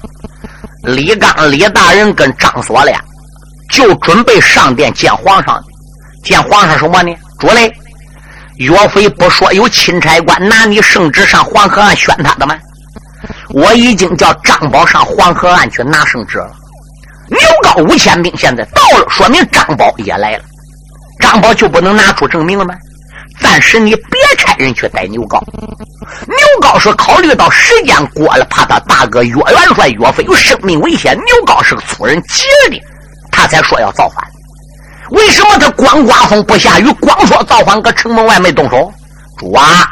[0.85, 3.01] 李刚、李大人跟张锁俩
[3.70, 5.62] 就准备上殿见皇上，
[6.22, 7.14] 见皇上什么呢？
[7.38, 7.72] 主嘞。
[8.59, 12.57] 岳飞不说有钦差官拿你圣旨上黄河岸宣他的吗？
[13.48, 16.53] 我已经叫张宝上黄河岸去拿圣旨了。
[17.29, 20.44] 牛皋五千兵现在到了，说明张宝也来了。
[21.18, 22.74] 张宝就不能拿出证明了吗？
[23.40, 25.42] 暂时你别差人去逮牛皋。
[26.27, 31.16] 牛皋说考虑到时间过了，怕他大哥岳元帅岳飞有生命危险。
[31.16, 32.81] 牛皋是个粗人，急的，
[33.35, 34.25] 他才说要造反。
[35.11, 38.92] 为什么他光刮风不下雨，光说造反，搁城门外没动手？
[39.37, 39.87] 主啊，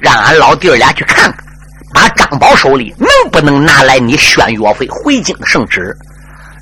[0.00, 1.44] 让俺老弟儿俩去看看，
[1.92, 5.94] 把张宝手里能不能拿来你宣岳飞回京的圣旨？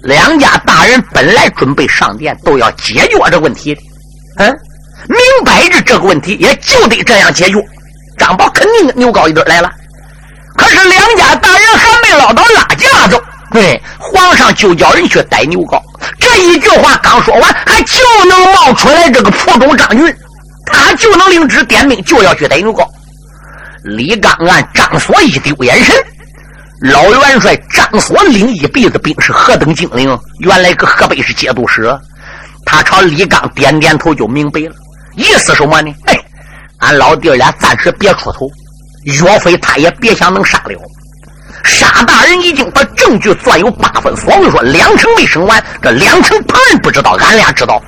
[0.02, 3.83] 两家大人本来准备上殿，都要解决这问题的。
[4.38, 4.59] 嗯，
[5.09, 7.57] 明摆着这个问题也就得这样解决。
[8.18, 9.70] 张宝肯定牛高一堆来了，
[10.57, 13.15] 可是两家大人还没捞到拉架子，
[13.57, 15.81] 对，皇上就叫人去逮牛皋。
[16.21, 20.14] 这一句话刚说完，还就能冒出来这个蒲州张云，
[20.66, 22.87] 他就能领旨点兵，就要去逮牛皋。
[23.83, 25.97] 李刚按张锁一丢眼神，
[26.83, 30.19] 老元帅张锁领一鼻子兵是何等精灵？
[30.40, 31.90] 原来个河北是节度使，
[32.66, 34.75] 他朝李刚点点头就明白了，
[35.14, 35.90] 意思什么呢？
[36.05, 36.21] 哎，
[36.81, 38.51] 俺老弟俩暂时别出头，
[39.05, 40.79] 岳飞他也别想能杀了。
[41.66, 47.83] 沙大人已经把证据算有八分，所以说两成没审完，这两成旁人不知道，俺俩知道，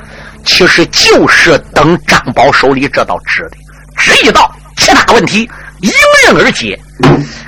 [0.45, 3.57] 其实就是等张宝手里这道纸的，
[3.97, 5.49] 纸一到，其他问题
[5.81, 5.91] 迎
[6.27, 6.79] 刃而解。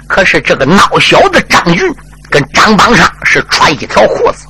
[0.09, 1.83] 可是这个孬小子张俊
[2.31, 4.47] 跟张邦上是穿一条裤子，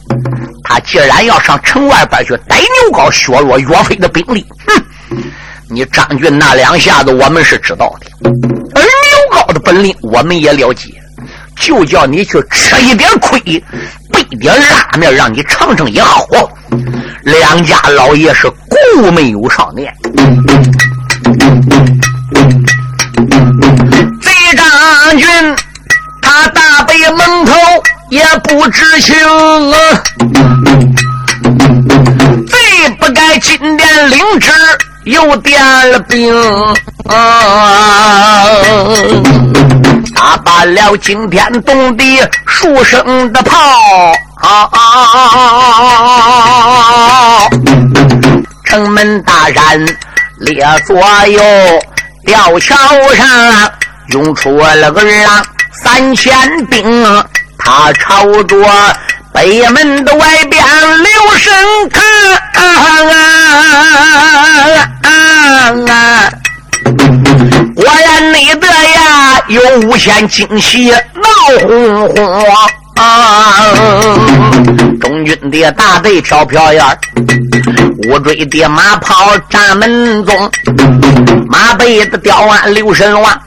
[0.64, 5.16] 他既然要上城外边去逮牛皋，削弱岳飞的兵力，哼，
[5.68, 8.30] 你张俊那两下子我们是知道的，
[8.74, 10.90] 而牛皋的本领我们也了解。
[11.60, 13.38] 就叫你去吃一点亏，
[14.10, 16.26] 备点拉面，让你尝尝也好。
[17.22, 19.94] 两家老爷是顾没有少年，
[24.22, 25.28] 贼张军
[26.22, 27.52] 他大背蒙头
[28.08, 29.14] 也不知情
[29.70, 30.02] 啊，
[32.48, 34.50] 贼不该进殿领旨。
[35.04, 35.58] 又点
[35.90, 36.30] 了兵，
[40.20, 43.56] 打罢了惊天动地数声的炮，
[48.66, 49.82] 城门大山
[50.40, 51.42] 列左右，
[52.26, 52.76] 吊桥
[53.14, 53.26] 上
[54.08, 55.42] 涌出了个狼
[55.82, 57.24] 三千兵，
[57.58, 58.58] 他朝着。
[59.32, 60.62] 北门的外边
[60.98, 61.54] 留神
[61.88, 62.02] 看，
[65.86, 65.94] 果
[69.50, 71.28] 有无限惊喜闹
[71.66, 72.46] 哄哄
[72.94, 73.74] 啊！
[75.00, 76.84] 中军的大队飘飘烟
[78.08, 80.52] 乌坠的马炮站门中，
[81.48, 83.42] 马背的吊鞍留神望。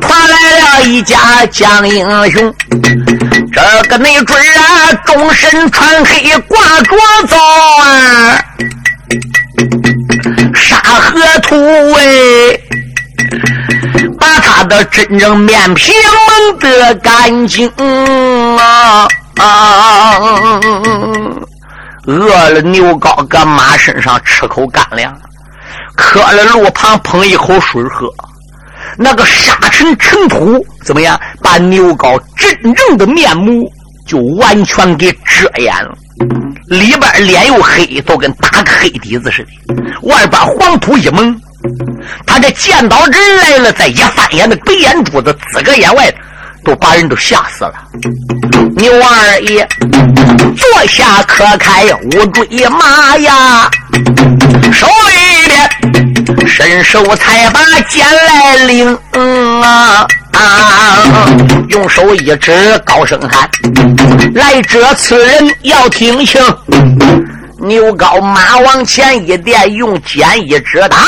[0.00, 2.52] 传来了一家将英雄，
[3.52, 6.96] 这个没准啊，终身穿黑挂着
[7.28, 7.36] 走
[7.80, 8.44] 啊，
[10.54, 11.54] 沙河图
[11.94, 12.02] 哎，
[14.18, 15.92] 把他的真正面皮
[16.26, 17.70] 蒙得干净
[18.58, 19.08] 啊！
[22.06, 25.14] 饿了牛羔搁马身上吃口干粮，
[25.96, 28.08] 渴了路旁捧一口水喝。
[28.96, 31.20] 那个沙尘尘土怎么样？
[31.42, 33.70] 把牛皋真正的面目
[34.06, 35.92] 就完全给遮掩了，
[36.66, 39.48] 里边脸又黑，都跟打个黑底子似的。
[40.02, 41.38] 外边黄土一蒙，
[42.26, 46.12] 他这见到人来了，再一翻眼，那白眼珠子滋个眼外，
[46.64, 47.74] 都把人都吓死了。
[48.76, 49.66] 牛二爷
[50.56, 53.70] 坐下，可开五坠马呀，
[54.72, 58.98] 手里边伸手才把剑来领
[59.62, 60.06] 啊！
[61.68, 63.48] 用手一指，高声喊
[64.34, 66.42] ：“来者此人要听清！”
[67.58, 70.98] 牛皋马往前一垫，用剑一指打。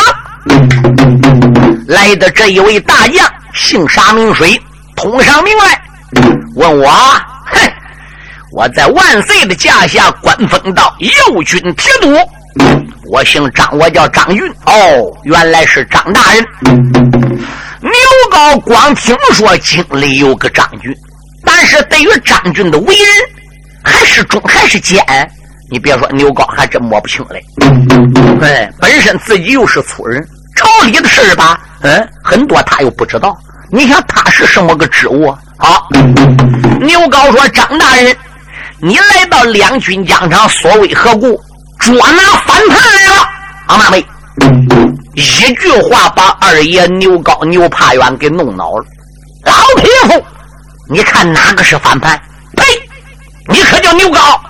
[1.86, 4.60] 来的这一位大将，姓啥名谁？
[4.94, 5.80] 通上名来，
[6.56, 6.90] 问我。
[7.46, 7.72] 哼，
[8.52, 12.16] 我在万岁的驾下，官封到右军提督。
[13.10, 14.42] 我姓张，我叫张云。
[14.66, 16.44] 哦，原来是张大人。
[17.80, 17.90] 牛
[18.32, 20.92] 皋光听说京里有个张军，
[21.44, 23.06] 但是对于张军的为人，
[23.82, 25.02] 还是忠还是奸？
[25.70, 27.42] 你别说，牛皋还真摸不清嘞。
[28.42, 30.26] 哎，本身自己又是粗人，
[30.58, 33.36] 朝里的事吧，嗯，很多他又不知道。
[33.70, 35.32] 你想他是什么个职务？
[35.56, 35.86] 好，
[36.80, 38.16] 牛皋说：“张大人，
[38.80, 41.40] 你来到两军疆场，所为何故？
[41.78, 43.28] 捉拿反叛来了？”
[43.68, 44.04] 阿妈妹。
[45.14, 48.84] 一句话把二爷牛高牛怕远给弄恼了。
[49.44, 50.24] 老匹夫，
[50.88, 52.20] 你看哪个是反叛？
[52.56, 52.64] 呸！
[53.46, 54.40] 你可叫牛高？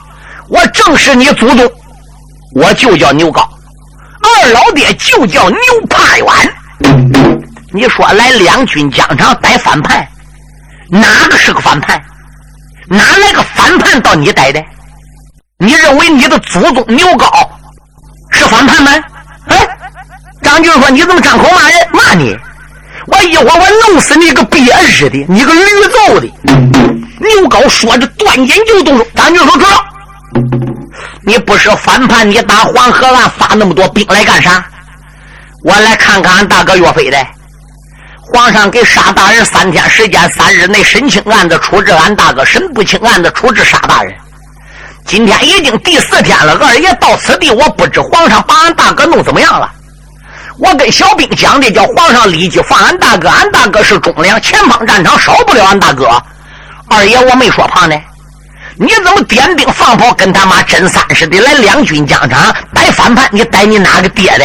[0.49, 1.71] 我正是你祖宗，
[2.55, 3.49] 我就叫牛高。
[4.23, 5.59] 二老爹就叫牛
[5.89, 6.27] 怕远。
[7.73, 10.07] 你说来两军疆场逮反叛，
[10.89, 12.03] 哪个是个反叛？
[12.89, 14.65] 哪来个反叛到你逮的？
[15.59, 17.27] 你认为你的祖宗牛高
[18.31, 18.93] 是反叛吗？
[19.47, 19.69] 哎
[20.43, 21.89] 张军说：“你怎么张口骂人？
[21.93, 22.37] 骂你！
[23.07, 25.61] 我一会儿我弄死你个鳖日的，你个驴
[25.91, 26.27] 揍的！”
[27.19, 29.07] 牛皋说着断言就动手。
[29.15, 29.67] 张军说：“哥
[31.23, 34.65] 你不是反叛，你打黄河岸发那么多兵来干啥？
[35.65, 37.19] 我来看看俺大哥岳飞的。
[38.33, 44.15] 皇上给沙大人三天时间，三日内审清案子，处置俺大哥；审不清案子，处置沙大人。
[45.07, 49.73] 今天已经第四天了，二爷到此地，我不知皇上把俺大哥弄怎么样了。”
[50.61, 53.29] 我跟小兵讲的，叫皇上立即放俺大哥。
[53.29, 56.11] 俺大哥是忠良，前方战场少不了俺大哥。
[56.89, 57.97] 二爷，我没说胖呢，
[58.81, 63.29] 你怎么点兵放炮，跟他妈真三似的来两军疆场逮反叛？
[63.33, 64.45] 你逮你哪个爹的？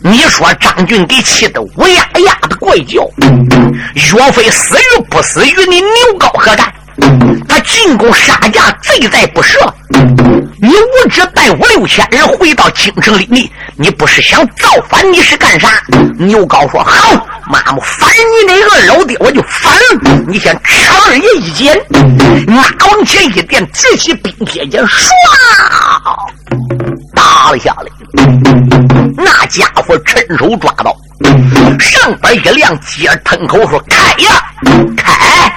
[0.00, 3.02] 你说张俊给气得乌鸦呀的怪叫。
[3.94, 6.70] 岳飞死与不死，与你牛高何干？
[7.48, 9.58] 他进攻杀价，罪在不赦。
[10.60, 15.68] 你无知带五六千人回到京城里，你你不是想造反，你是干啥？
[16.18, 19.72] 牛皋说：“好，妈妈反你那二老爹，我就反。
[20.26, 21.80] 你先吃二爷一剑，
[22.48, 25.08] 马往前一点，直起兵铁剑，唰，
[27.14, 27.90] 打了下来。
[29.16, 30.94] 那家伙趁手抓到，
[31.78, 34.44] 上边一亮，接喷口说：开呀，
[34.96, 35.52] 开！”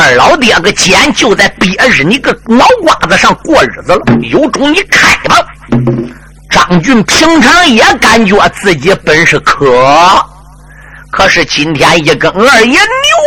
[0.00, 5.44] 二老爹个剑就在憋着你个脑瓜子上过日子了，有种你开吧！
[6.48, 9.66] 张俊平常也感觉自己本事可，
[11.10, 12.80] 可是今天一跟二爷牛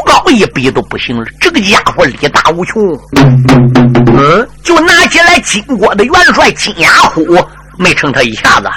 [0.05, 1.25] 高一比都不行了。
[1.41, 2.81] 这个家伙力大无穷，
[3.17, 7.37] 嗯，就拿起来金国的元帅金牙虎，
[7.77, 8.69] 没成他一下子，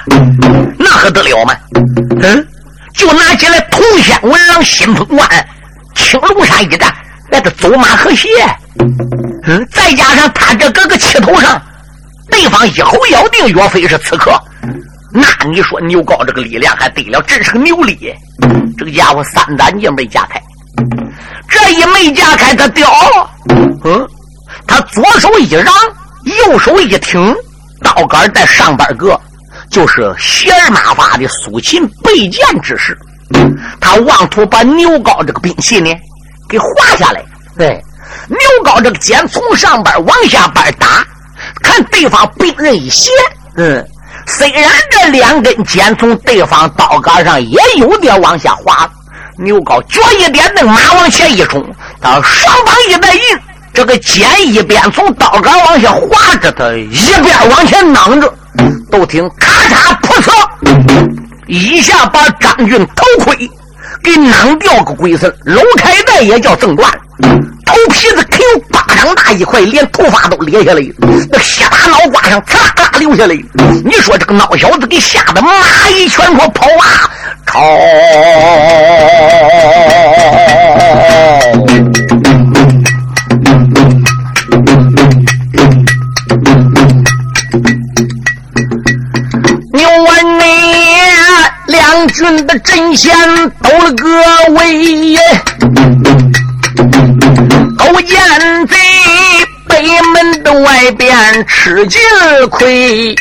[0.76, 1.54] 那可得了吗？
[2.20, 2.44] 嗯，
[2.92, 5.28] 就拿起来铜仙文郎新风关
[5.94, 6.92] 青龙山一战。
[7.30, 8.28] 那个走马河鞋，
[9.44, 11.60] 嗯，再加上他这个个气头上，
[12.30, 14.32] 对方一口咬定岳飞是刺客，
[15.12, 17.20] 那你说牛皋这个力量还得了？
[17.22, 18.14] 真是个牛力！
[18.76, 20.40] 这个家伙三胆剑没架开，
[21.48, 22.90] 这一没架开，他掉。
[23.84, 24.06] 嗯，
[24.66, 25.66] 他左手一让，
[26.24, 27.34] 右手一挺，
[27.82, 29.18] 刀杆在上边搁，
[29.70, 32.96] 就是鞋儿马发的苏秦背剑之势。
[33.80, 35.90] 他妄图把牛皋这个兵器呢。
[36.54, 37.20] 给划下来，
[37.58, 37.82] 对，
[38.28, 41.04] 牛皋这个剑从上边往下边打，
[41.60, 43.10] 看对方兵刃一斜，
[43.56, 43.84] 嗯，
[44.24, 48.88] 虽然这两根剑从对方刀杆上也有点往下滑，
[49.36, 51.60] 牛皋脚一点蹬，马往前一冲，
[52.00, 53.20] 他双膀一带引，
[53.72, 58.32] 这个剑一边从刀杆往下滑着，他一边往前攮着，
[58.92, 61.10] 都听咔嚓噗嚓，
[61.48, 63.50] 一下把张俊头盔。
[64.04, 66.92] 给攮掉个鬼事龙开带也叫正断，
[67.64, 70.82] 头皮子可有巴掌大一块，连头发都裂下来，
[71.32, 73.34] 那下巴脑瓜上呲啦流下来。
[73.82, 77.08] 你说这个孬小子给吓得妈一拳说跑啊，
[92.08, 93.12] 军的阵线
[93.62, 94.08] 都了个
[94.54, 95.16] 位，
[97.76, 98.18] 勾践
[98.66, 98.76] 贼
[99.68, 99.82] 北
[100.12, 102.00] 门的外边吃尽
[102.50, 103.14] 亏。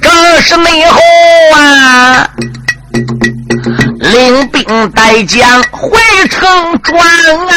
[0.00, 0.08] 这
[0.40, 0.98] 是内后
[1.54, 2.28] 啊，
[4.00, 5.98] 领兵带将回
[6.30, 6.40] 城
[6.82, 6.98] 转
[7.48, 7.52] 啊！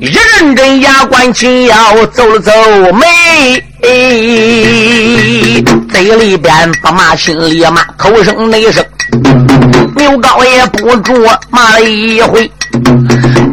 [0.00, 2.52] 一认真牙关紧要走了走
[2.92, 3.64] 眉，
[5.90, 8.84] 嘴里边不骂，心里骂，口声内声。
[9.96, 11.14] 牛高也不住
[11.50, 12.50] 骂了一回，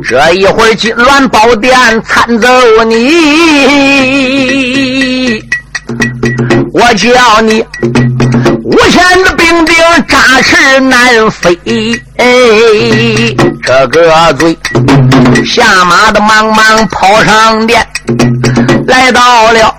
[0.03, 2.47] 这一会儿金銮宝殿参奏
[2.85, 2.97] 你，
[6.73, 7.63] 我叫你
[8.63, 9.35] 五千的
[10.07, 11.57] 扎翅难飞，
[13.63, 14.57] 这个嘴
[15.45, 17.85] 下马的忙忙跑上殿。
[18.87, 19.75] 来到了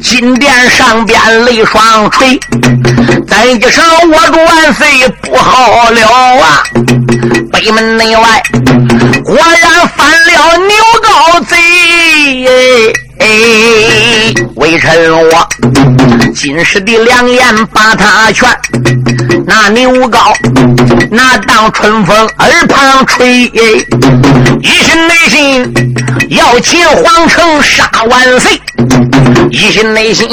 [0.00, 2.38] 金殿上边，泪双垂。
[3.26, 6.08] 再一声我主万岁不好了
[6.40, 6.62] 啊！
[7.52, 8.42] 北门内外
[9.24, 11.56] 果然犯了牛高贼。
[14.56, 15.48] 微臣我
[16.34, 18.48] 今时的良言把他劝，
[19.46, 20.32] 那牛高
[21.10, 23.44] 那当春风耳旁吹，
[24.60, 25.72] 一心内心
[26.30, 28.60] 要进皇城杀万岁，
[29.50, 30.28] 一心内心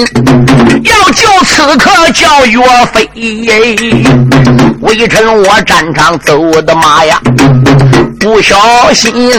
[0.83, 2.61] 要救刺客叫岳
[2.93, 3.09] 飞。
[4.81, 7.19] 微臣我战场走我的妈呀，
[8.19, 9.31] 不小心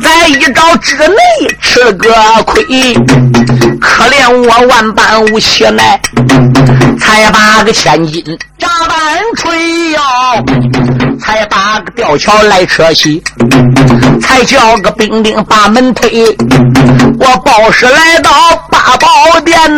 [0.00, 1.16] 在一招之内
[1.60, 2.14] 吃了个
[2.44, 2.64] 亏。
[3.80, 6.00] 可怜我万般无气奈，
[6.98, 8.24] 才把个千斤
[8.58, 10.00] 炸弹锤哟，
[11.20, 13.22] 才把个吊桥来扯起，
[14.20, 16.24] 才叫个兵丁把门推。
[17.18, 18.30] 我报时来到
[18.70, 18.78] 八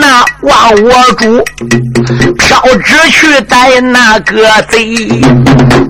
[0.01, 1.43] 那，望我主
[2.39, 4.95] 飘旨去逮那个贼。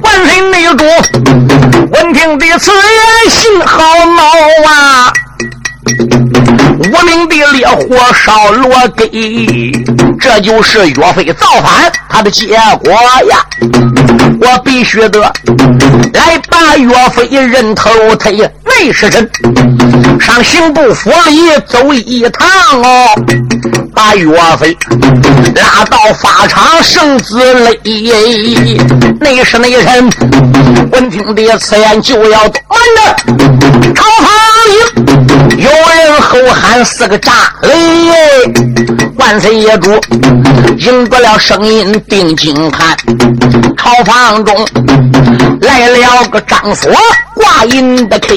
[0.03, 0.85] 万岁内主
[1.91, 4.23] 闻听的此言，心好恼
[4.71, 5.13] 啊！
[6.79, 9.09] 无名的烈火烧罗根，
[10.21, 12.49] 这就是岳飞造反他的结
[12.83, 12.93] 果
[13.31, 13.45] 呀！
[14.41, 15.21] 我必须得
[16.13, 19.29] 来把岳飞人头推，内侍臣
[20.21, 22.47] 上刑部府里走一趟
[22.83, 23.09] 哦，
[23.95, 24.77] 把岳飞
[25.55, 27.71] 拉到法场圣子勒。
[29.21, 30.11] 内侍内臣
[30.93, 32.51] 闻听的此言，就要慢
[32.97, 33.01] 着，
[33.95, 34.29] 朝堂
[35.57, 37.71] 有人后喊俺四个炸雷，
[39.17, 39.91] 万岁爷主
[40.79, 42.97] 赢得了声音定睛看，
[43.77, 44.55] 朝房中
[45.61, 46.93] 来了个张锁
[47.35, 48.37] 挂银的 K，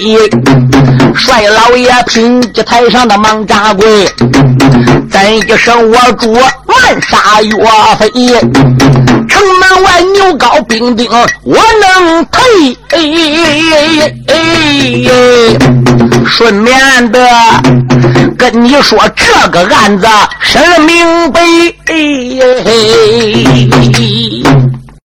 [1.15, 4.07] 帅老爷品级台上的忙扎跪，
[5.09, 7.57] 咱一声我主万杀岳
[7.97, 8.09] 飞，
[9.27, 11.09] 城门外牛皋兵丁
[11.43, 12.41] 我能退
[12.91, 14.33] 哎哎哎哎
[15.09, 15.11] 哎，
[16.27, 17.19] 顺便的。
[18.39, 20.07] 跟你说，这个案子
[20.39, 21.41] 审明白。